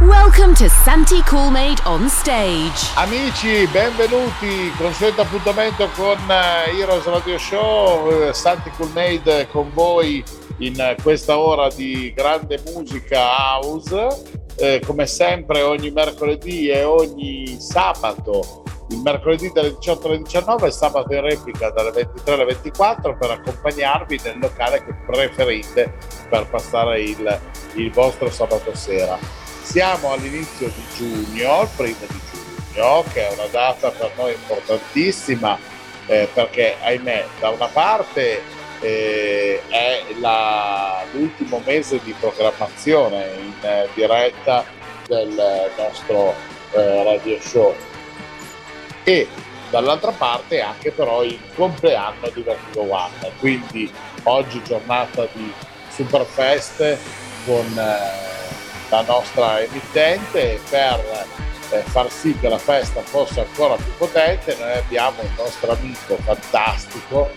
Welcome 0.00 0.54
to 0.54 0.66
Santi 0.70 1.20
Coolmade 1.24 1.84
on 1.84 2.08
stage. 2.08 2.90
Amici, 2.94 3.66
benvenuti. 3.66 4.72
Consueto 4.78 5.20
appuntamento 5.20 5.90
con 5.94 6.16
eh, 6.26 6.74
Heroes 6.80 7.04
Radio 7.04 7.36
Show. 7.36 8.10
eh, 8.10 8.32
Santi 8.32 8.70
Coolmade 8.70 9.46
con 9.50 9.70
voi 9.74 10.24
in 10.60 10.96
questa 11.02 11.36
ora 11.36 11.68
di 11.68 12.14
grande 12.16 12.62
musica 12.72 13.20
house. 13.20 14.48
Eh, 14.56 14.80
come 14.86 15.04
sempre 15.04 15.60
ogni 15.60 15.90
mercoledì 15.90 16.68
e 16.68 16.82
ogni 16.82 17.60
sabato 17.60 18.62
il 18.88 19.00
mercoledì 19.02 19.50
dalle 19.52 19.74
18 19.74 20.06
alle 20.06 20.22
19 20.22 20.66
e 20.66 20.70
sabato 20.70 21.14
in 21.14 21.20
replica 21.20 21.70
dalle 21.70 21.90
23 21.90 22.32
alle 22.32 22.44
24 22.46 23.18
per 23.18 23.30
accompagnarvi 23.32 24.20
nel 24.24 24.38
locale 24.40 24.82
che 24.82 24.94
preferite 25.06 25.94
per 26.30 26.48
passare 26.48 27.02
il, 27.02 27.40
il 27.74 27.92
vostro 27.92 28.30
sabato 28.30 28.74
sera. 28.74 29.39
Siamo 29.62 30.12
all'inizio 30.12 30.68
di 30.68 30.84
giugno, 30.96 31.62
il 31.62 31.68
primo 31.76 31.98
di 32.08 32.20
giugno, 32.30 33.04
che 33.12 33.28
è 33.28 33.32
una 33.32 33.46
data 33.46 33.90
per 33.90 34.10
noi 34.16 34.32
importantissima 34.32 35.58
eh, 36.06 36.28
perché, 36.32 36.76
ahimè, 36.82 37.24
da 37.38 37.50
una 37.50 37.66
parte 37.68 38.42
eh, 38.80 39.62
è 39.68 40.02
la- 40.18 41.04
l'ultimo 41.12 41.62
mese 41.64 42.00
di 42.02 42.14
programmazione 42.18 43.28
in 43.38 43.88
diretta 43.94 44.64
del 45.06 45.70
nostro 45.76 46.34
eh, 46.72 47.04
radio 47.04 47.40
show. 47.40 47.74
E 49.04 49.28
dall'altra 49.70 50.10
parte 50.10 50.60
anche 50.60 50.90
però 50.90 51.22
il 51.22 51.38
compleanno 51.54 52.28
di 52.32 52.42
Vertigo 52.42 52.92
One. 52.92 53.32
Quindi 53.38 53.92
oggi 54.24 54.62
giornata 54.64 55.28
di 55.32 55.52
Superfest 55.94 56.98
con 57.44 57.78
eh, 57.78 58.49
la 58.90 59.02
nostra 59.02 59.62
emittente 59.62 60.54
e 60.54 60.60
per 60.68 61.26
eh, 61.70 61.82
far 61.86 62.10
sì 62.10 62.36
che 62.38 62.48
la 62.48 62.58
festa 62.58 63.00
fosse 63.00 63.40
ancora 63.40 63.76
più 63.76 63.92
potente 63.96 64.56
noi 64.58 64.72
abbiamo 64.72 65.22
il 65.22 65.30
nostro 65.36 65.72
amico 65.72 66.16
fantastico 66.16 67.30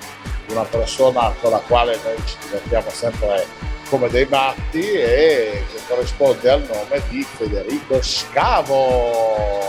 una 0.50 0.64
persona 0.64 1.34
con 1.40 1.52
la 1.52 1.60
quale 1.60 1.98
noi 2.04 2.18
ci 2.26 2.36
divertiamo 2.44 2.90
sempre 2.90 3.46
come 3.90 4.10
dei 4.10 4.26
matti 4.30 4.82
e 4.82 5.64
che 5.72 5.80
corrisponde 5.88 6.50
al 6.50 6.62
nome 6.62 7.02
di 7.10 7.24
Federico 7.24 8.02
Scavo. 8.02 9.62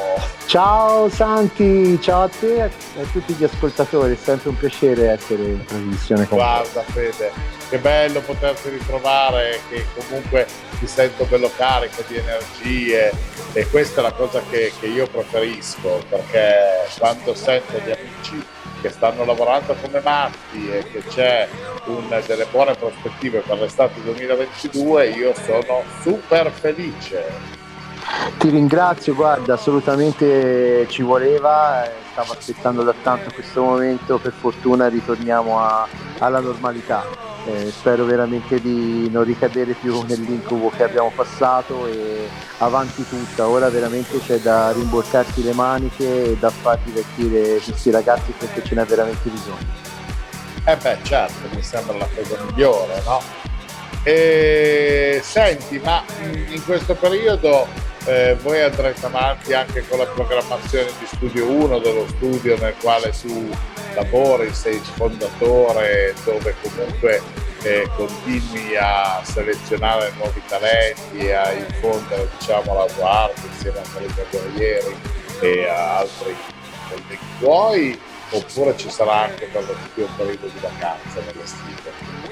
Ciao 0.46 1.08
Santi, 1.10 2.00
ciao 2.00 2.22
a 2.22 2.28
te 2.28 2.56
e 2.56 2.62
a 2.62 2.70
tutti 3.12 3.34
gli 3.34 3.44
ascoltatori, 3.44 4.14
è 4.14 4.16
sempre 4.16 4.50
un 4.50 4.56
piacere 4.56 5.10
essere 5.10 5.42
in 5.42 5.64
trasmissione 5.64 6.26
con. 6.28 6.38
Guarda 6.38 6.82
Fede, 6.82 7.32
che 7.68 7.78
bello 7.78 8.20
poterti 8.20 8.68
ritrovare, 8.68 9.60
che 9.68 9.86
comunque 9.94 10.46
ti 10.78 10.86
sento 10.86 11.24
bello 11.24 11.50
carico 11.56 12.02
di 12.06 12.16
energie 12.16 13.10
e 13.52 13.68
questa 13.68 14.00
è 14.00 14.02
la 14.02 14.12
cosa 14.12 14.42
che, 14.48 14.72
che 14.78 14.86
io 14.86 15.06
preferisco 15.06 16.02
perché 16.08 16.88
quando 16.98 17.34
sento 17.34 17.78
gli 17.78 17.90
amici 17.90 18.44
che 18.80 18.90
stanno 18.90 19.24
lavorando 19.24 19.74
come 19.80 20.00
matti 20.00 20.68
e 20.68 20.84
che 20.90 21.02
c'è 21.06 21.48
un- 21.84 22.22
delle 22.26 22.46
buone 22.50 22.74
prospettive 22.74 23.40
per 23.40 23.58
l'estate 23.58 24.02
2022 24.02 25.08
io 25.10 25.34
sono 25.34 25.84
super 26.02 26.50
felice. 26.50 27.52
Ti 28.38 28.50
ringrazio, 28.50 29.14
guarda, 29.14 29.54
assolutamente 29.54 30.86
ci 30.88 31.02
voleva, 31.02 31.84
eh, 31.84 31.90
stavo 32.10 32.32
aspettando 32.32 32.82
da 32.82 32.94
tanto 33.00 33.30
questo 33.32 33.62
momento, 33.62 34.18
per 34.18 34.32
fortuna 34.32 34.88
ritorniamo 34.88 35.58
a- 35.60 35.88
alla 36.18 36.40
normalità. 36.40 37.06
Eh, 37.46 37.70
spero 37.70 38.04
veramente 38.06 38.58
di 38.58 39.10
non 39.10 39.24
ricadere 39.24 39.74
più 39.74 40.02
nell'incubo 40.08 40.70
che 40.70 40.84
abbiamo 40.84 41.12
passato 41.14 41.86
e 41.86 42.26
avanti 42.58 43.06
tutta, 43.06 43.46
ora 43.46 43.68
veramente 43.68 44.18
c'è 44.18 44.38
da 44.38 44.72
rimborcarsi 44.72 45.42
le 45.42 45.52
maniche 45.52 46.32
e 46.32 46.36
da 46.38 46.48
far 46.48 46.78
divertire 46.84 47.58
questi 47.58 47.90
ragazzi 47.90 48.32
perché 48.38 48.62
ce 48.64 48.74
n'è 48.74 48.84
veramente 48.84 49.28
bisogno. 49.28 49.92
Eh 50.66 50.76
beh, 50.76 50.98
certo, 51.02 51.54
mi 51.54 51.62
sembra 51.62 51.98
la 51.98 52.08
cosa 52.14 52.42
migliore, 52.44 53.02
no? 53.04 53.20
E 54.02 55.20
senti, 55.22 55.78
ma 55.78 56.02
in 56.22 56.62
questo 56.64 56.94
periodo 56.94 57.66
eh, 58.06 58.36
voi 58.42 58.60
andrete 58.60 59.06
avanti 59.06 59.52
anche 59.52 59.86
con 59.88 59.98
la 59.98 60.06
programmazione 60.06 60.90
di 60.98 61.06
Studio 61.06 61.48
1, 61.48 61.78
dello 61.78 62.06
studio 62.08 62.56
nel 62.58 62.74
quale 62.80 63.10
tu 63.10 63.50
lavori, 63.94 64.52
sei 64.52 64.76
il 64.76 64.84
fondatore, 64.84 66.14
dove 66.24 66.54
comunque 66.62 67.22
eh, 67.62 67.88
continui 67.96 68.76
a 68.76 69.22
selezionare 69.24 70.12
nuovi 70.16 70.42
talenti 70.46 71.18
e 71.18 71.32
a 71.32 71.52
infondere 71.52 72.28
diciamo, 72.38 72.74
la 72.74 72.86
tua 72.86 73.10
arte 73.24 73.46
insieme 73.46 73.78
a 73.78 73.82
Maria 73.94 74.26
Guerrieri 74.30 74.96
e 75.40 75.68
a 75.68 75.98
altri 75.98 76.36
colleghi 76.88 77.18
tuoi 77.38 78.00
oppure 78.30 78.76
ci 78.76 78.90
sarà 78.90 79.22
anche 79.22 79.46
per 79.46 79.64
lo 79.64 79.76
più 79.94 80.04
un 80.04 80.16
periodo 80.16 80.46
di 80.46 80.58
vacanza 80.60 81.20
nell'estive? 81.20 82.23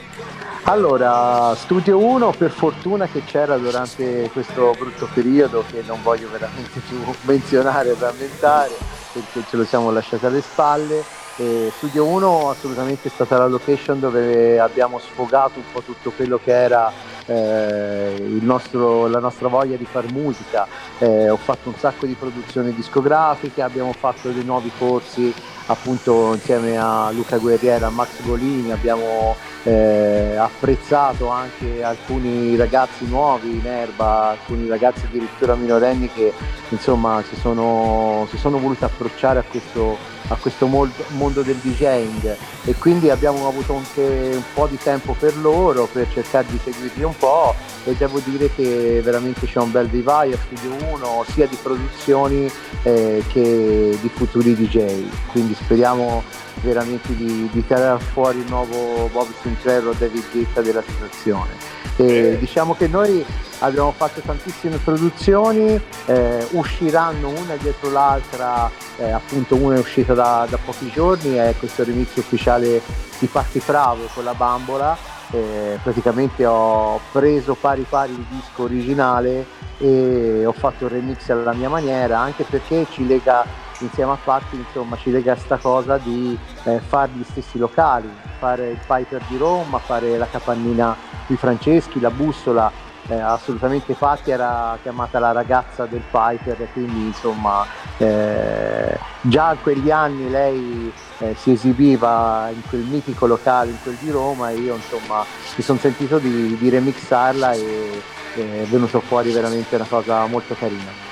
Allora, 0.64 1.54
Studio 1.56 1.98
1 1.98 2.34
per 2.38 2.50
fortuna 2.50 3.06
che 3.06 3.24
c'era 3.24 3.56
durante 3.56 4.30
questo 4.32 4.74
brutto 4.78 5.08
periodo 5.12 5.64
che 5.68 5.82
non 5.84 6.00
voglio 6.02 6.28
veramente 6.30 6.80
più 6.86 6.98
menzionare 7.22 7.90
e 7.90 7.96
rammentare 7.98 8.70
perché 9.12 9.44
ce 9.48 9.56
lo 9.56 9.64
siamo 9.64 9.90
lasciati 9.90 10.24
alle 10.24 10.40
spalle. 10.40 11.02
E 11.36 11.72
Studio 11.76 12.04
1 12.04 12.50
assolutamente 12.50 13.08
è 13.08 13.10
stata 13.10 13.38
la 13.38 13.48
location 13.48 13.98
dove 13.98 14.60
abbiamo 14.60 14.98
sfogato 14.98 15.58
un 15.58 15.64
po' 15.72 15.80
tutto 15.80 16.10
quello 16.10 16.38
che 16.42 16.52
era 16.52 16.92
eh, 17.26 18.38
nostro- 18.40 19.06
la 19.06 19.18
nostra 19.18 19.48
voglia 19.48 19.76
di 19.76 19.84
fare 19.84 20.08
musica. 20.08 20.66
Eh, 20.98 21.28
ho 21.28 21.36
fatto 21.36 21.68
un 21.68 21.76
sacco 21.76 22.06
di 22.06 22.14
produzioni 22.14 22.74
discografiche, 22.74 23.62
abbiamo 23.62 23.92
fatto 23.92 24.30
dei 24.30 24.44
nuovi 24.44 24.70
corsi 24.78 25.32
appunto 25.66 26.34
insieme 26.34 26.76
a 26.76 27.10
Luca 27.12 27.38
Guerriera, 27.38 27.86
a 27.86 27.90
Max 27.90 28.22
Golini, 28.22 28.72
abbiamo 28.72 29.36
eh, 29.62 30.34
apprezzato 30.36 31.28
anche 31.28 31.82
alcuni 31.82 32.56
ragazzi 32.56 33.06
nuovi 33.06 33.58
in 33.58 33.66
erba, 33.66 34.30
alcuni 34.30 34.66
ragazzi 34.68 35.06
addirittura 35.06 35.54
minorenni 35.54 36.10
che 36.12 36.32
insomma 36.70 37.22
si 37.28 37.36
sono, 37.36 38.26
si 38.30 38.36
sono 38.36 38.58
voluti 38.58 38.84
approcciare 38.84 39.38
a 39.38 39.44
questo, 39.48 39.96
a 40.32 40.36
questo 40.36 40.66
mondo, 40.66 41.42
del 41.42 41.56
DJing 41.56 42.36
e 42.64 42.74
quindi 42.74 43.10
abbiamo 43.10 43.46
avuto 43.48 43.74
anche 43.76 44.30
un 44.32 44.42
po' 44.54 44.66
di 44.66 44.76
tempo 44.76 45.14
per 45.18 45.36
loro 45.36 45.86
per 45.86 46.08
cercare 46.12 46.46
di 46.48 46.58
seguirli 46.62 47.02
un 47.02 47.16
po' 47.16 47.54
e 47.84 47.94
devo 47.96 48.20
dire 48.24 48.50
che 48.54 49.00
veramente 49.02 49.46
c'è 49.46 49.58
un 49.58 49.70
bel 49.70 49.88
vivaio 49.88 50.34
a 50.34 50.38
Studio 50.38 50.72
1 50.92 51.24
sia 51.32 51.46
di 51.46 51.56
produzioni 51.60 52.50
eh, 52.82 53.22
che 53.28 53.98
di 54.00 54.08
futuri 54.08 54.54
DJ 54.54 55.02
quindi 55.32 55.54
speriamo 55.54 56.22
veramente 56.60 57.14
di, 57.14 57.48
di 57.50 57.66
tirare 57.66 57.98
fuori 57.98 58.38
il 58.38 58.46
nuovo 58.48 59.08
Bob 59.12 59.26
Sinclair 59.40 59.86
o 59.86 59.94
David 59.96 60.24
Guetta 60.30 60.60
della 60.60 60.82
situazione. 60.86 61.80
E 61.96 62.36
diciamo 62.38 62.74
che 62.74 62.88
noi 62.88 63.24
abbiamo 63.58 63.92
fatto 63.92 64.20
tantissime 64.20 64.78
produzioni, 64.78 65.80
eh, 66.06 66.46
usciranno 66.50 67.28
una 67.28 67.56
dietro 67.56 67.90
l'altra, 67.90 68.70
eh, 68.96 69.10
appunto 69.10 69.56
una 69.56 69.76
è 69.76 69.78
uscita 69.78 70.14
da, 70.14 70.46
da 70.48 70.58
pochi 70.64 70.90
giorni, 70.90 71.34
è 71.34 71.54
questo 71.58 71.84
remix 71.84 72.16
ufficiale 72.16 72.80
di 73.18 73.26
Parti 73.26 73.60
Bravo 73.64 74.08
con 74.14 74.24
la 74.24 74.34
bambola, 74.34 74.96
eh, 75.32 75.78
praticamente 75.82 76.46
ho 76.46 77.00
preso 77.10 77.54
pari 77.54 77.84
pari 77.88 78.12
il 78.12 78.26
disco 78.28 78.64
originale 78.64 79.46
e 79.78 80.44
ho 80.46 80.52
fatto 80.52 80.84
il 80.84 80.90
remix 80.90 81.28
alla 81.30 81.52
mia 81.52 81.68
maniera, 81.68 82.18
anche 82.20 82.44
perché 82.44 82.86
ci 82.90 83.06
lega 83.06 83.44
insieme 83.80 84.12
a 84.12 84.18
Patti 84.22 84.56
insomma 84.56 84.96
ci 84.96 85.10
lega 85.10 85.34
sta 85.34 85.56
cosa 85.56 85.98
di 85.98 86.38
eh, 86.64 86.78
fare 86.78 87.10
gli 87.14 87.24
stessi 87.24 87.58
locali, 87.58 88.08
fare 88.38 88.70
il 88.70 88.78
Piper 88.86 89.24
di 89.26 89.36
Roma, 89.36 89.78
fare 89.78 90.16
la 90.16 90.28
capannina 90.28 90.96
di 91.26 91.36
Franceschi, 91.36 91.98
la 91.98 92.10
bussola, 92.10 92.70
eh, 93.08 93.18
assolutamente 93.18 93.94
Patti 93.94 94.30
era 94.30 94.78
chiamata 94.82 95.18
la 95.18 95.32
ragazza 95.32 95.86
del 95.86 96.02
e 96.10 96.68
quindi 96.72 97.06
insomma 97.06 97.66
eh, 97.98 98.98
già 99.20 99.52
in 99.52 99.58
quegli 99.62 99.90
anni 99.90 100.30
lei 100.30 100.92
eh, 101.18 101.34
si 101.34 101.52
esibiva 101.52 102.50
in 102.52 102.62
quel 102.68 102.82
mitico 102.82 103.26
locale, 103.26 103.70
in 103.70 103.82
quel 103.82 103.96
di 103.96 104.10
Roma 104.10 104.50
e 104.50 104.56
io 104.56 104.74
insomma 104.74 105.24
mi 105.56 105.62
sono 105.62 105.78
sentito 105.78 106.18
di, 106.18 106.56
di 106.56 106.68
remixarla 106.68 107.52
e 107.52 108.02
e 108.34 108.62
è 108.62 108.64
venuto 108.64 109.00
fuori 109.00 109.30
veramente 109.30 109.74
una 109.76 109.86
cosa 109.88 110.26
molto 110.26 110.54
carina. 110.54 111.11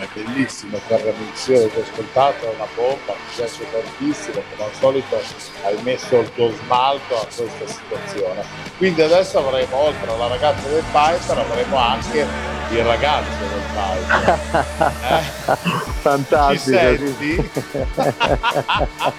È 0.00 0.08
bellissimo 0.12 0.78
per 0.86 1.04
la 1.04 1.12
missione 1.18 1.68
che 1.68 1.78
ho 1.78 1.82
ascoltato, 1.82 2.50
è 2.50 2.54
una 2.54 2.66
bomba, 2.74 3.12
mi 3.12 3.34
piace 3.34 3.66
tantissimo, 3.70 4.42
come 4.50 4.64
al 4.64 4.74
solito 4.78 5.20
hai 5.64 5.82
messo 5.82 6.20
il 6.20 6.32
tuo 6.32 6.50
smalto 6.52 7.20
a 7.20 7.26
questa 7.26 7.66
situazione. 7.66 8.44
Quindi 8.76 9.02
adesso 9.02 9.38
avremo, 9.38 9.76
oltre 9.76 10.10
alla 10.10 10.26
ragazza 10.28 10.68
del 10.68 10.84
Piper, 10.92 11.38
avremo 11.38 11.76
anche 11.76 12.26
il 12.70 12.84
ragazzo 12.84 13.38
del 13.38 13.62
Piper. 13.74 14.96
Eh? 15.08 15.56
Fantastico. 16.00 16.78
Ci 16.78 17.14
senti? 17.16 17.50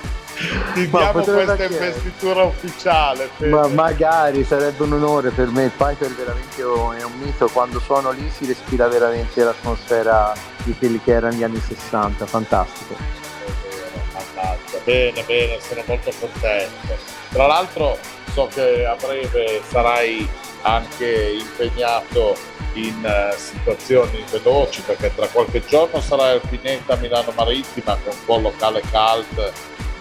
Ti 0.74 0.89
diamo 0.89 1.21
questa 1.21 1.63
investitura 1.65 2.44
ufficiale. 2.44 3.30
Ma 3.39 3.68
magari 3.68 4.45
sarebbe 4.45 4.83
un 4.83 4.94
onore 4.94 5.31
per 5.31 5.47
me. 5.47 5.65
Il 5.65 5.71
Piper 5.71 6.13
veramente 6.15 6.62
è 6.62 7.03
un 7.03 7.18
mito. 7.19 7.47
Quando 7.50 7.80
suono 7.80 8.12
lì 8.12 8.30
si 8.30 8.45
respira 8.45 8.88
veramente 8.88 9.44
l'atmosfera 9.44 10.33
di 10.63 10.74
quelli 10.77 11.01
che 11.03 11.12
erano 11.12 11.36
gli 11.36 11.44
anni 11.44 11.59
60. 11.59 12.25
Fantastico. 12.25 12.95
Fantastico. 14.12 14.81
Bene, 14.86 15.24
bene, 15.24 15.59
sono 15.59 15.83
molto 15.86 16.12
contento. 16.18 16.97
Tra 17.31 17.45
l'altro 17.45 17.97
so 18.31 18.47
che 18.47 18.86
a 18.86 18.95
breve 18.95 19.62
sarai 19.68 20.27
anche 20.62 21.38
impegnato 21.39 22.36
in 22.74 23.03
uh, 23.03 23.36
situazioni 23.38 24.24
veloci 24.30 24.81
perché 24.81 25.12
tra 25.15 25.27
qualche 25.27 25.65
giorno 25.65 26.00
sarai 26.00 26.33
al 26.33 26.41
Pineta 26.47 26.95
Milano 26.97 27.33
Marittima 27.36 27.97
con 28.03 28.13
un 28.13 28.25
po' 28.25 28.38
locale 28.38 28.81
cult 28.91 29.51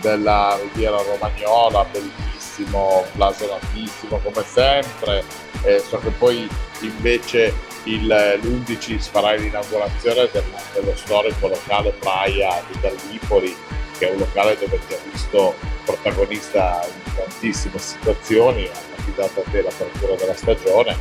della 0.01 0.59
Riviera 0.61 1.01
Romagnola, 1.03 1.85
bellissimo, 1.85 3.05
blasonatissimo 3.13 4.19
come 4.19 4.45
sempre. 4.45 5.25
Eh, 5.63 5.81
so 5.81 5.99
che 5.99 6.11
poi 6.11 6.49
invece 6.81 7.55
il, 7.85 8.07
l'11 8.07 8.99
si 8.99 9.11
farà 9.11 9.35
l'inaugurazione 9.35 10.29
del, 10.31 10.45
dello 10.73 10.95
storico 10.97 11.49
locale 11.49 11.91
Praia 11.99 12.63
di 12.71 12.79
Gallipoli, 12.81 13.57
che 13.99 14.09
è 14.09 14.13
un 14.13 14.19
locale 14.19 14.57
dove 14.59 14.79
ti 14.87 14.95
ha 14.95 14.99
visto 15.11 15.55
protagonista 15.85 16.87
in 16.87 17.15
tantissime 17.15 17.79
situazioni, 17.79 18.67
ha 18.67 18.99
affidato 18.99 19.41
a 19.41 19.51
te 19.51 19.63
l'apertura 19.63 20.15
della 20.15 20.35
stagione, 20.35 20.97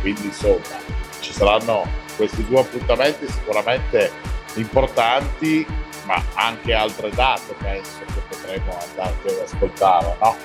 quindi 0.00 0.24
insomma 0.24 0.80
ci 1.20 1.32
saranno 1.32 1.86
questi 2.16 2.44
due 2.44 2.60
appuntamenti 2.60 3.26
sicuramente 3.28 4.10
importanti 4.54 5.64
ma 6.06 6.22
anche 6.34 6.74
altre 6.74 7.10
date 7.10 7.54
penso 7.58 8.00
che 8.06 8.20
potremo 8.28 8.76
andarci 8.88 9.26
ad 9.28 9.42
ascoltare, 9.44 10.16
no? 10.20 10.36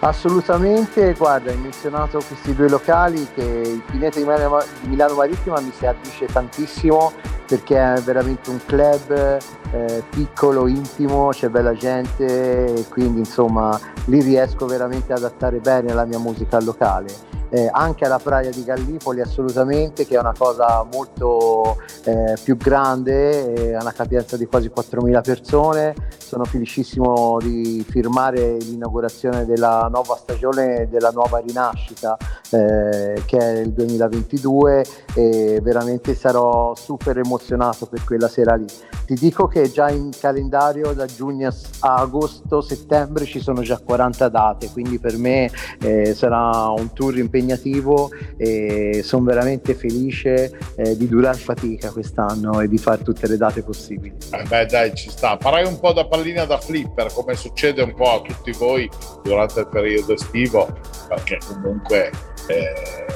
Assolutamente, 0.00 1.12
guarda, 1.14 1.50
hai 1.50 1.56
menzionato 1.56 2.22
questi 2.26 2.54
due 2.54 2.68
locali 2.68 3.28
che 3.34 3.42
il 3.42 3.82
Pineta 3.90 4.18
di 4.18 4.24
Milano, 4.24 4.64
di 4.80 4.88
Milano 4.88 5.14
Marittima 5.14 5.60
mi 5.60 5.72
si 5.76 5.84
addice 5.84 6.26
tantissimo 6.26 7.12
perché 7.46 7.94
è 7.94 8.00
veramente 8.00 8.48
un 8.48 8.58
club 8.64 9.38
eh, 9.72 10.02
piccolo, 10.08 10.66
intimo, 10.66 11.28
c'è 11.28 11.48
bella 11.48 11.74
gente 11.74 12.72
e 12.72 12.88
quindi 12.88 13.18
insomma 13.18 13.78
lì 14.06 14.22
riesco 14.22 14.64
veramente 14.64 15.12
ad 15.12 15.18
adattare 15.18 15.58
bene 15.58 15.92
la 15.92 16.06
mia 16.06 16.18
musica 16.18 16.56
al 16.56 16.64
locale 16.64 17.40
eh, 17.52 17.68
anche 17.70 18.06
alla 18.06 18.18
Praia 18.18 18.48
di 18.48 18.64
Gallipoli 18.64 19.20
assolutamente, 19.20 20.06
che 20.06 20.16
è 20.16 20.18
una 20.18 20.32
cosa 20.36 20.86
molto 20.90 21.76
eh, 22.04 22.34
più 22.42 22.56
grande, 22.56 23.52
eh, 23.52 23.74
ha 23.74 23.82
una 23.82 23.92
capienza 23.92 24.38
di 24.38 24.46
quasi 24.46 24.70
4.000 24.74 25.20
persone. 25.20 25.94
Sono 26.16 26.44
felicissimo 26.44 27.36
di 27.42 27.84
firmare 27.86 28.56
l'inaugurazione 28.56 29.44
della 29.44 29.86
nuova 29.92 30.16
stagione 30.16 30.88
della 30.88 31.10
nuova 31.10 31.40
rinascita 31.40 32.16
eh, 32.48 33.22
che 33.26 33.38
è 33.38 33.58
il 33.58 33.72
2022 33.72 34.84
e 35.14 35.60
veramente 35.62 36.14
sarò 36.14 36.74
super 36.74 37.18
emozionato 37.18 37.84
per 37.84 38.02
quella 38.04 38.28
sera 38.28 38.54
lì. 38.54 38.64
Ti 39.04 39.14
dico 39.14 39.46
che 39.46 39.70
già 39.70 39.90
in 39.90 40.10
calendario 40.18 40.94
da 40.94 41.04
giugno 41.04 41.52
a 41.80 41.94
agosto, 41.96 42.62
settembre 42.62 43.26
ci 43.26 43.40
sono 43.40 43.60
già 43.60 43.78
40 43.78 44.28
date, 44.30 44.70
quindi 44.70 44.98
per 44.98 45.18
me 45.18 45.50
eh, 45.82 46.14
sarà 46.14 46.70
un 46.70 46.94
tour 46.94 47.18
impegnativo 47.18 47.40
impegnativo 47.42 48.10
e 48.36 49.02
sono 49.02 49.24
veramente 49.24 49.74
felice 49.74 50.52
eh, 50.76 50.96
di 50.96 51.08
durare 51.08 51.38
fatica 51.38 51.90
quest'anno 51.90 52.60
e 52.60 52.68
di 52.68 52.78
fare 52.78 53.02
tutte 53.02 53.26
le 53.26 53.36
date 53.36 53.62
possibili. 53.62 54.14
Eh 54.30 54.42
beh 54.44 54.66
dai 54.66 54.94
ci 54.94 55.10
sta, 55.10 55.36
farai 55.38 55.66
un 55.66 55.78
po' 55.78 55.92
da 55.92 56.06
pallina 56.06 56.44
da 56.44 56.58
flipper 56.58 57.12
come 57.12 57.34
succede 57.34 57.82
un 57.82 57.94
po' 57.94 58.12
a 58.12 58.20
tutti 58.22 58.52
voi 58.52 58.88
durante 59.22 59.60
il 59.60 59.68
periodo 59.68 60.14
estivo 60.14 60.72
perché 61.08 61.38
comunque 61.46 62.10
eh, 62.46 63.06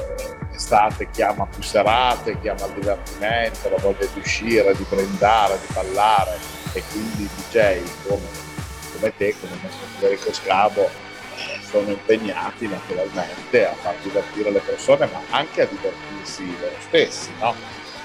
estate 0.53 1.09
chiama 1.11 1.47
più 1.47 1.63
serate, 1.63 2.39
chiama 2.39 2.65
il 2.65 2.73
divertimento, 2.73 3.69
la 3.69 3.77
voglia 3.81 4.07
di 4.13 4.19
uscire, 4.19 4.75
di 4.75 4.85
brindare, 4.89 5.57
di 5.65 5.73
ballare 5.73 6.37
e 6.73 6.83
quindi 6.91 7.29
DJ 7.35 7.81
come, 8.07 8.21
come 8.93 9.13
te, 9.15 9.33
come 9.39 9.53
il 9.53 9.59
nostro 9.63 9.87
Federico 9.97 10.33
Scavo 10.33 11.06
sono 11.69 11.89
impegnati 11.89 12.67
naturalmente 12.67 13.67
a 13.67 13.73
far 13.73 13.95
divertire 14.01 14.51
le 14.51 14.59
persone, 14.59 15.07
ma 15.11 15.21
anche 15.29 15.61
a 15.61 15.65
divertirsi 15.65 16.45
loro 16.59 16.75
stessi, 16.79 17.31
no? 17.39 17.53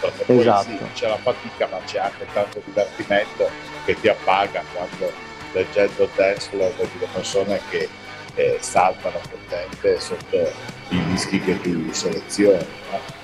Perché 0.00 0.24
poi 0.24 0.40
esatto. 0.40 0.62
sì, 0.64 0.78
c'è 0.94 1.08
la 1.08 1.18
fatica, 1.18 1.68
ma 1.70 1.78
c'è 1.84 1.98
anche 1.98 2.26
tanto 2.32 2.60
divertimento 2.64 3.48
che 3.84 3.98
ti 4.00 4.08
appaga 4.08 4.64
quando 4.74 5.12
leggendo 5.52 6.08
floor 6.08 6.74
vedi 6.76 6.98
le 6.98 7.08
persone 7.12 7.60
che 7.68 7.88
eh, 8.34 8.58
saltano 8.60 9.20
contente 9.30 10.00
sotto 10.00 10.50
i 10.88 11.04
dischi 11.06 11.40
che 11.40 11.60
tu 11.60 11.92
selezioni. 11.92 12.66
No? 12.90 13.20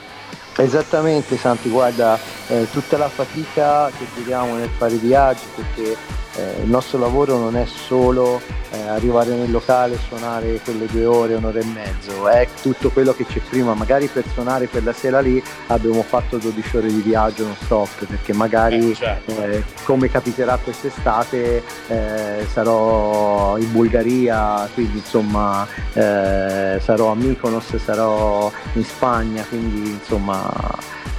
Esattamente 0.57 1.37
Santi, 1.37 1.69
guarda, 1.69 2.19
eh, 2.49 2.69
tutta 2.71 2.97
la 2.97 3.09
fatica 3.09 3.91
che 3.97 4.07
giriamo 4.15 4.57
nel 4.57 4.71
fare 4.77 4.95
viaggi, 4.97 5.45
perché 5.55 5.97
eh, 6.39 6.63
il 6.63 6.71
nostro 6.71 6.99
lavoro 6.99 7.37
non 7.37 7.57
è 7.57 7.67
solo 7.67 8.41
eh, 8.71 8.81
arrivare 8.87 9.35
nel 9.35 9.51
locale, 9.51 9.99
suonare 9.99 10.61
quelle 10.63 10.87
due 10.87 11.05
ore, 11.05 11.35
un'ora 11.35 11.59
e 11.59 11.65
mezzo, 11.65 12.29
è 12.29 12.47
tutto 12.63 12.91
quello 12.91 13.13
che 13.13 13.27
c'è 13.27 13.41
prima, 13.41 13.75
magari 13.75 14.07
per 14.07 14.25
suonare 14.33 14.69
quella 14.69 14.93
sera 14.93 15.21
lì 15.21 15.43
abbiamo 15.69 16.03
fatto 16.03 16.37
12 16.37 16.77
ore 16.77 16.87
di 16.89 17.01
viaggio 17.01 17.45
non 17.45 17.57
stop, 17.57 18.05
perché 18.07 18.33
magari 18.33 18.93
eh, 18.93 18.95
certo. 18.95 19.43
Eh, 19.43 19.65
come 19.83 20.09
capiterà 20.11 20.57
quest'estate 20.63 21.63
eh, 21.89 22.47
sarò 22.51 23.57
in 23.59 23.73
Bulgaria, 23.73 24.69
quindi 24.75 24.99
insomma 24.99 25.67
sarò 25.93 27.11
a 27.11 27.15
Mykonos, 27.17 27.77
sarò 27.77 28.51
in 28.75 28.85
Spagna, 28.85 29.45
quindi 29.49 29.91
insomma 29.91 30.49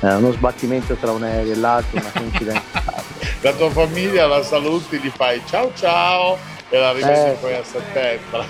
uno 0.01 0.31
sbattimento 0.31 0.93
tra 0.93 1.11
un 1.11 1.23
aereo 1.23 1.51
e 1.51 1.55
l'altro, 1.57 1.99
una 1.99 2.11
coincidenza 2.15 3.18
la 3.41 3.53
tua 3.53 3.69
famiglia 3.69 4.27
la 4.27 4.43
saluti, 4.43 4.97
gli 4.97 5.09
fai 5.09 5.41
ciao 5.45 5.71
ciao 5.73 6.37
e 6.69 6.77
la 6.77 6.91
rivedi 6.91 7.29
eh, 7.29 7.37
poi 7.39 7.55
a 7.55 7.63
settembre. 7.63 8.45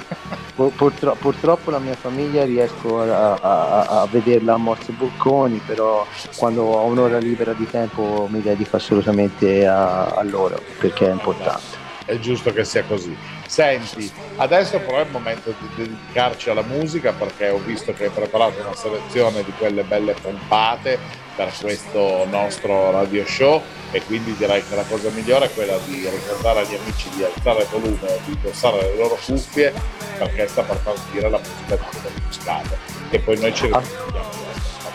Purtro- 0.75 1.15
purtroppo 1.15 1.72
la 1.72 1.79
mia 1.79 1.96
famiglia 1.96 2.43
riesco 2.43 3.00
a, 3.00 3.36
a, 3.36 4.01
a, 4.01 4.08
vederla 4.12 4.55
a 4.55 4.58
morse 4.58 4.91
bocconi, 4.91 5.62
però 5.65 6.05
quando 6.36 6.63
ho 6.63 6.84
un'ora 6.84 7.17
libera 7.17 7.53
di 7.53 7.65
tempo 7.69 8.27
mi 8.29 8.41
dedico 8.41 8.75
assolutamente 8.75 9.65
a, 9.65 10.08
a 10.08 10.24
loro 10.24 10.62
perché 10.77 11.08
è 11.08 11.12
importante. 11.12 11.78
È 12.10 12.18
giusto 12.18 12.51
che 12.51 12.66
sia 12.66 12.84
così. 12.86 13.16
Senti, 13.46 14.12
adesso 14.38 14.80
però 14.80 14.98
è 14.98 15.04
il 15.04 15.12
momento 15.12 15.54
di 15.60 15.68
dedicarci 15.75 16.50
alla 16.50 16.63
musica 16.63 17.13
perché 17.13 17.50
ho 17.50 17.60
visto 17.60 17.94
che 17.94 18.06
hai 18.06 18.10
preparato 18.10 18.60
una 18.62 18.74
selezione 18.74 19.44
di 19.44 19.51
quelle 19.60 19.84
belle 19.84 20.16
pompate 20.20 20.98
per 21.36 21.54
questo 21.62 22.25
nostro 22.25 22.89
radio 22.89 23.24
show 23.28 23.62
e 23.92 24.01
quindi 24.01 24.36
direi 24.36 24.63
che 24.68 24.75
la 24.75 24.86
cosa 24.89 25.12
migliore 25.12 25.46
è 25.46 25.54
quella 25.54 25.78
di 25.86 26.10
ricordare 26.10 26.62
agli 26.62 26.80
amici 26.82 27.10
di 27.10 27.24
alzare 27.24 27.62
il 27.62 27.68
volume, 27.70 28.20
di 28.25 28.32
indossare 28.34 28.82
le 28.82 28.96
loro 28.96 29.16
cuffie 29.24 29.72
perché 30.18 30.48
sta 30.48 30.63
per 30.63 30.80
partire 30.80 31.30
la 31.30 31.38
musica 31.38 31.75
di 31.75 31.84
Federico 31.92 32.32
Scavo 32.32 32.78
e 33.12 33.20
poi 33.20 33.39
noi 33.39 33.54
ci 33.54 33.66
ricordiamo. 33.68 34.49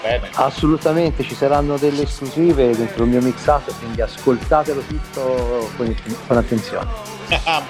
Bene. 0.05 0.29
Assolutamente, 0.35 1.23
ci 1.23 1.35
saranno 1.35 1.79
delle 1.79 2.03
esclusive 2.03 2.77
dentro 2.77 3.05
il 3.05 3.11
mio 3.11 3.23
mixato, 3.23 3.73
quindi 3.79 4.03
ascoltatelo 4.03 4.83
tutto 4.83 5.71
con, 5.79 5.97
con 6.27 6.37
attenzione. 6.37 6.91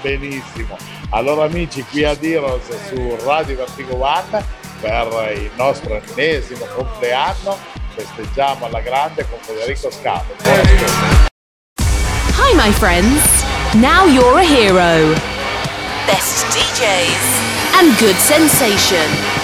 Benissimo. 0.03 0.77
Allora 1.11 1.45
amici, 1.45 1.85
qui 1.85 2.03
a 2.03 2.17
Diros 2.17 2.63
su 2.89 3.17
Radio 3.25 3.55
Vertigo 3.55 4.03
One 4.03 4.45
per 4.81 5.37
il 5.37 5.51
nostro 5.57 5.95
ennesimo 5.95 6.65
compleanno 6.75 7.57
festeggiamo 7.95 8.67
alla 8.67 8.81
grande 8.81 9.25
con 9.29 9.39
Federico 9.41 9.91
Scavo. 9.93 10.35
Hi 12.37 12.53
my 12.57 12.73
friends, 12.73 13.45
now 13.75 14.07
you're 14.07 14.41
a 14.41 14.45
hero. 14.45 15.15
Best 16.07 16.45
DJs 16.47 17.79
and 17.79 17.97
good 17.99 18.17
sensation. 18.17 19.44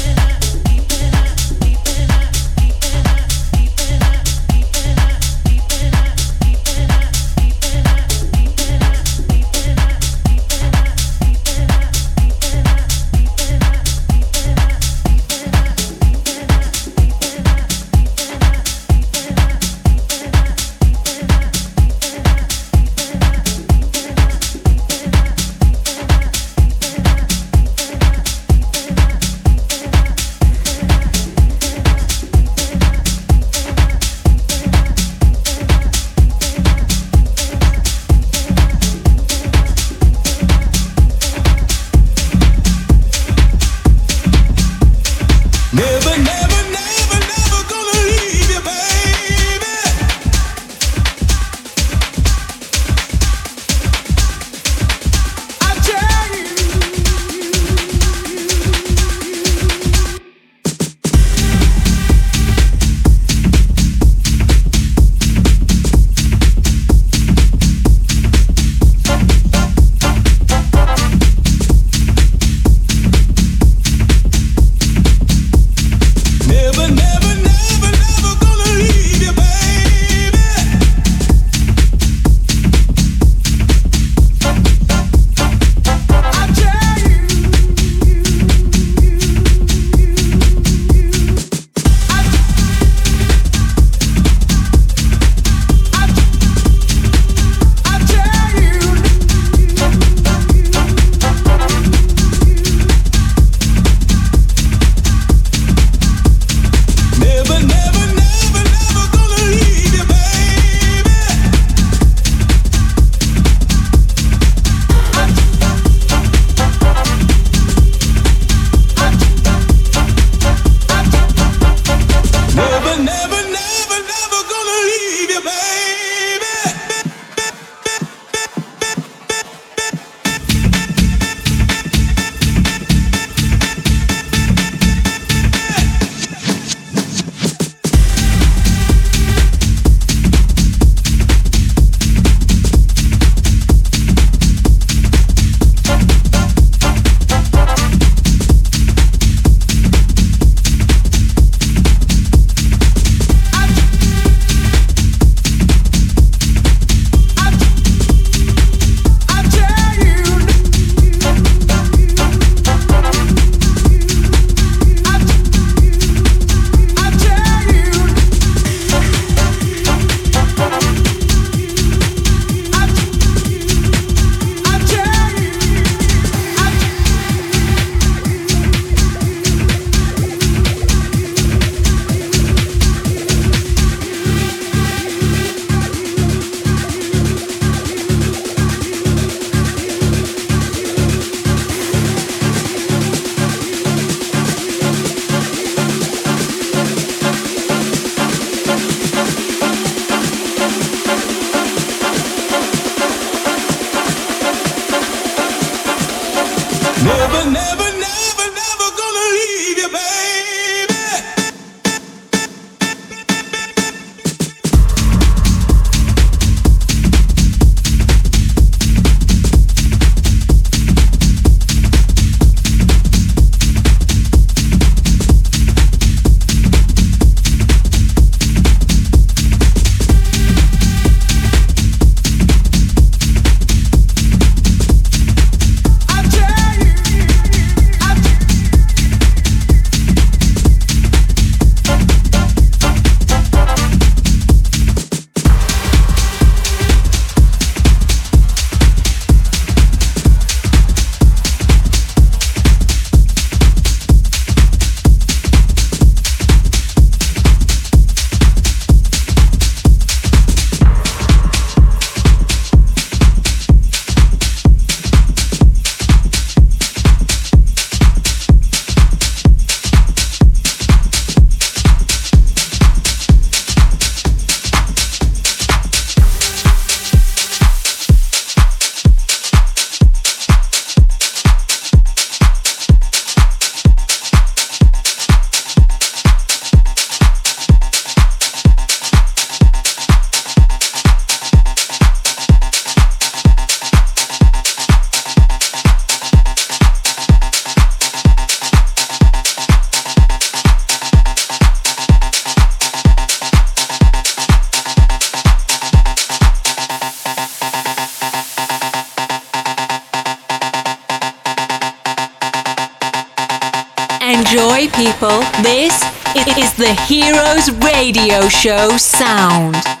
Radio 318.31 318.47
Show 318.47 318.97
sound. 318.97 320.00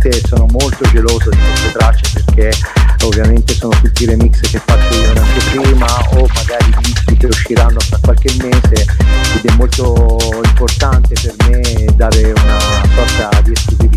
ovviamente 0.00 0.26
sono 0.26 0.46
molto 0.50 0.88
geloso 0.90 1.28
di 1.28 1.36
queste 1.36 1.72
tracce 1.72 2.10
perché 2.14 2.52
ovviamente 3.04 3.52
sono 3.54 3.72
tutti 3.82 4.06
remix 4.06 4.40
che 4.50 4.60
faccio 4.64 4.94
io 4.94 5.08
anche 5.08 5.40
prima 5.50 5.86
o 6.14 6.26
magari 6.34 6.74
dischi 6.80 7.16
che 7.16 7.26
usciranno 7.26 7.78
tra 7.88 7.98
qualche 8.00 8.34
mese 8.38 8.86
ed 9.36 9.44
è 9.44 9.52
molto 9.56 10.16
importante 10.44 11.14
per 11.20 11.34
me 11.48 11.84
dare 11.94 12.32
una 12.32 12.58
sorta 12.94 13.40
di 13.42 13.52
esclusività 13.52 13.89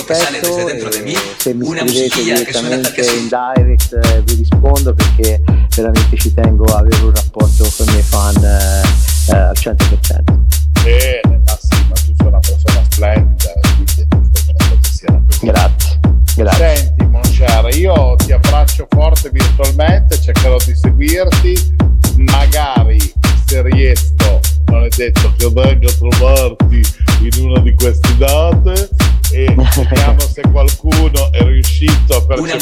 Oigo 0.00 0.04
que 0.04 0.14
sale 0.14 0.40
desde 0.40 0.64
dentro 0.64 0.90
e 0.90 1.56
una 1.60 1.82
direttamente 1.82 3.02
sí. 3.02 3.18
in 3.18 3.28
direct 3.28 3.92
eh, 3.92 4.22
vi 4.22 4.34
rispondo 4.34 4.94
perché 4.94 5.42
veramente 5.74 6.16
ci 6.16 6.32
tengo 6.32 6.64
a 6.64 6.78
avere 6.78 7.02
un 7.02 7.14
rapporto 7.14 7.70
con 7.76 7.86
i 7.88 7.90
miei 7.90 8.02
fan 8.02 8.36
eh, 8.36 9.32
eh, 9.32 9.36
al 9.36 9.56
100%. 9.56 10.19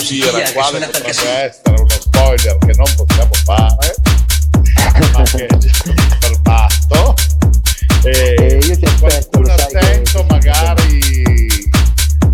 Percepire 0.08 0.42
che 0.42 0.52
quale 0.52 0.78
potrebbe 0.86 1.08
essere 1.10 1.80
uno 1.80 1.88
spoiler 1.88 2.58
che 2.58 2.72
non 2.76 2.86
possiamo 2.96 3.34
fare, 3.44 3.94
ma 5.12 5.22
che 5.24 5.46
già 5.58 5.70
fermato. 6.18 7.14
E 8.04 8.34
E 8.38 8.58
io 8.64 8.78
ti 8.78 8.84
aspetto, 8.86 9.40
attento 9.40 10.24
magari 10.30 11.66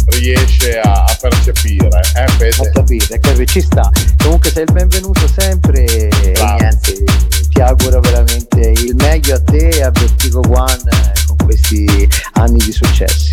riesce 0.06 0.78
a, 0.78 1.04
a 1.04 1.16
percepire, 1.20 2.00
eh, 2.14 2.28
Fede? 2.38 2.70
capire, 2.70 3.14
a 3.16 3.18
capire, 3.18 3.46
ci 3.46 3.60
sta. 3.60 3.90
Comunque 4.22 4.50
sei 4.50 4.64
il 4.64 4.72
benvenuto 4.72 5.26
sempre 5.26 5.84
e 5.84 6.08
Grazie. 6.32 6.56
niente, 6.60 7.04
ti 7.48 7.60
auguro 7.60 7.98
veramente 8.00 8.60
il 8.60 8.94
meglio 8.94 9.34
a 9.34 9.40
te 9.42 9.68
e 9.68 9.82
a 9.82 9.90
Vertigo 9.90 10.40
One 10.48 10.78
eh, 10.90 11.12
con 11.26 11.36
questi 11.44 12.08
anni 12.34 12.58
di 12.58 12.72
successi. 12.72 13.30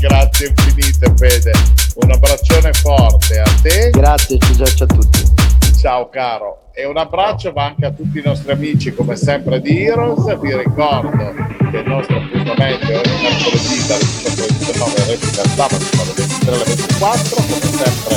Grazie 0.00 0.48
infinite 0.48 1.12
Fede, 1.16 1.52
un 1.96 2.10
abbraccione 2.10 2.72
forte 2.72 3.40
a 3.40 3.50
te, 3.62 3.90
Grazie, 3.90 4.38
ciao 4.38 4.66
ciao 4.66 4.86
a 4.88 4.94
tutti. 4.94 5.24
ciao 5.78 6.08
caro, 6.08 6.68
e 6.72 6.86
un 6.86 6.96
abbraccio 6.96 7.52
va 7.52 7.66
anche 7.66 7.86
a 7.86 7.90
tutti 7.90 8.18
i 8.18 8.22
nostri 8.24 8.52
amici 8.52 8.94
come 8.94 9.16
sempre 9.16 9.60
di 9.60 9.84
Heroes, 9.84 10.38
vi 10.40 10.56
ricordo 10.56 11.10
che 11.70 11.76
il 11.78 11.86
nostro 11.86 12.16
appuntamento 12.16 12.86
è 12.86 12.96
ogni 12.96 13.22
mercoledì 13.22 13.86
dalle 13.86 14.04
18 14.04 14.42
alle 14.42 14.58
19 14.58 15.04
replica 15.06 15.42
il 15.42 15.48
sabato 15.48 15.84
dalle 15.96 16.12
23 16.16 16.54
alle 16.54 16.64
24, 16.64 17.36
come 17.36 17.60
sempre 17.60 18.16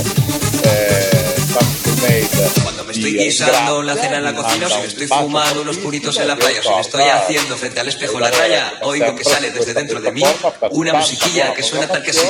eh, 0.64 1.20
Cuando 1.52 2.02
me 2.02 2.69
estoy 3.00 3.18
guisando 3.18 3.82
la 3.82 3.96
cena 3.96 4.18
en 4.18 4.24
la 4.24 4.36
cocina, 4.36 4.68
o 4.68 4.70
si 4.70 4.80
me 4.80 4.86
estoy 4.86 5.08
fumando 5.08 5.62
unos 5.62 5.78
puritos 5.78 6.18
en 6.18 6.28
la 6.28 6.36
playa, 6.36 6.60
o 6.60 6.64
si 6.64 6.70
me 6.70 6.82
estoy 6.82 7.04
haciendo 7.04 7.56
frente 7.56 7.80
al 7.80 7.88
espejo 7.88 8.20
la 8.20 8.30
raya, 8.30 8.74
oigo 8.84 9.16
que 9.16 9.24
sale 9.24 9.52
desde 9.52 9.74
dentro 9.74 10.02
de 10.02 10.12
mí 10.12 10.24
una 10.72 10.94
musiquilla 10.94 11.54
que 11.54 11.64
suena 11.64 11.88
tal 11.88 12.04
que 12.04 12.14
sí. 12.14 12.28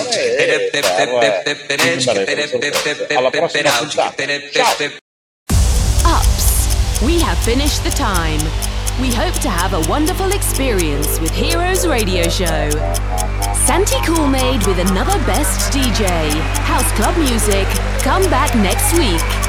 Ups, 6.06 7.02
we 7.02 7.20
have 7.20 7.38
finished 7.40 7.84
the 7.84 7.92
time. 7.92 8.40
We 9.00 9.12
hope 9.14 9.40
to 9.42 9.50
have 9.50 9.74
a 9.74 9.80
wonderful 9.90 10.34
experience 10.34 11.20
with 11.22 11.32
Heroes 11.32 11.88
Radio 11.88 12.24
Show. 12.28 12.70
Santi 13.66 13.96
Coolmade 13.98 14.66
with 14.68 14.80
another 14.80 15.18
Best 15.26 15.72
DJ, 15.72 16.30
House 16.66 16.92
Club 16.94 17.16
Music. 17.18 17.68
Come 18.02 18.24
back 18.30 18.54
next 18.56 18.98
week. 18.98 19.49